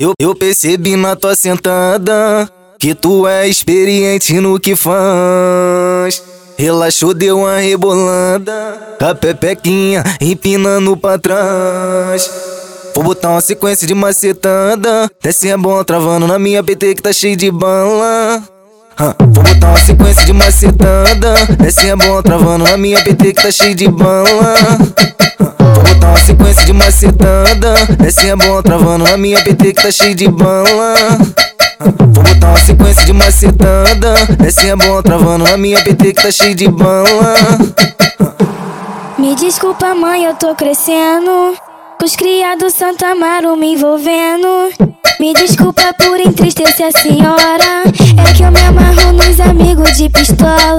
[0.00, 2.48] Eu, eu percebi na tua sentada
[2.78, 6.22] que tu é experiente no que faz.
[6.56, 12.30] Relaxou, deu uma rebolada, com a pepequinha empinando pra trás.
[12.94, 17.12] Vou botar uma sequência de macetada, desce é bom travando na minha PT que tá
[17.12, 18.40] cheio de bala.
[19.18, 23.50] Vou botar uma sequência de macetada, desce é bom travando na minha PT que tá
[23.50, 24.54] cheio de bala
[26.78, 27.74] sequência de macetada.
[28.06, 30.94] Esse é bom travando na minha PT que tá cheio de bala.
[32.12, 34.14] Vou botar uma sequência de macetada.
[34.46, 37.34] Esse é bom travando na minha PT que tá cheio de bala.
[39.18, 41.56] Me desculpa, mãe, eu tô crescendo.
[41.98, 44.70] Com os criados Santa Amaro me envolvendo.
[45.18, 47.82] Me desculpa por entristecer a senhora.
[47.86, 50.78] É que eu me amarro nos amigos de pistola.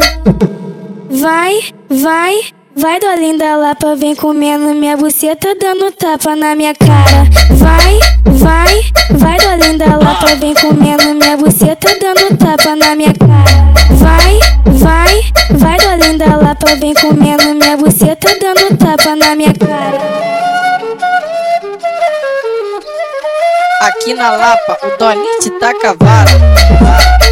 [1.09, 1.59] Vai,
[1.90, 2.59] vai.
[2.80, 7.26] Vai dolinda Lapa, vem comendo minha buceta, dando tapa na minha cara.
[7.52, 13.73] Vai, vai, vai dolinda Lapa, vem comendo minha buceta, dando tapa na minha cara.
[13.95, 15.22] Vai, vai,
[15.58, 20.00] vai dolinda Lapa, vem comendo minha buceta, dando tapa na minha cara.
[23.81, 25.52] Aqui na Lapa, o Dolinho te
[26.00, 27.28] vara,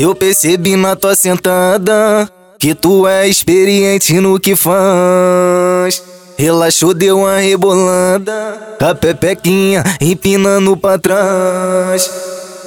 [0.00, 6.00] Eu percebi na tua sentada que tu é experiente no que faz.
[6.36, 12.08] Relaxou, deu uma rebolada, com a pepequinha empinando pra trás.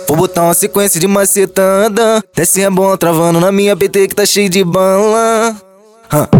[0.09, 4.25] Vou botar uma sequência de macetada, desce é bom travando na minha PT que tá
[4.25, 5.55] cheio de bala.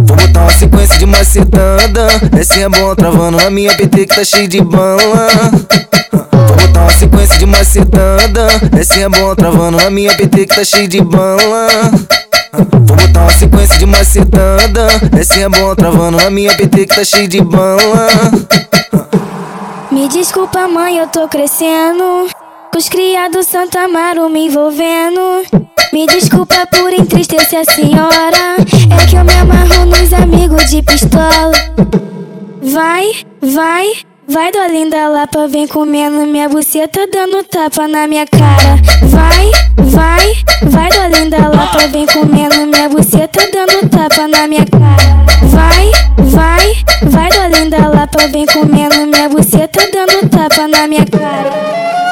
[0.06, 4.25] Vou botar uma sequência de macetada, desce é bom travando na minha PT que tá
[4.25, 5.30] cheio de bala
[7.02, 8.47] sequência de macetada.
[8.80, 11.67] Esse é bom travando na minha PT que tá cheio de bala.
[12.85, 14.88] Vou botar uma sequência de macetada.
[15.19, 18.07] Esse é bom travando na minha PT que tá cheio de bala.
[19.91, 22.29] Me desculpa, mãe, eu tô crescendo.
[22.72, 25.44] Com os criados Santa Amaro me envolvendo.
[25.91, 28.57] Me desculpa por entristecer a senhora.
[28.59, 31.51] É que eu me amarro nos amigos de pistola.
[32.62, 34.10] Vai, vai.
[34.31, 38.78] Vai dolinda Lapa, vem comendo minha buceta, dando tapa na minha cara.
[39.03, 40.34] Vai, vai,
[40.64, 45.25] vai dolinda Lapa, vem comendo minha buceta, dando tapa na minha cara.
[45.47, 51.52] Vai, vai, vai dolinda Lapa, vem comendo minha buceta, dando tapa na minha cara.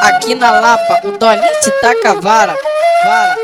[0.02, 2.54] Aqui na Lapa, o Dolinho te taca vara,
[3.02, 3.36] vara,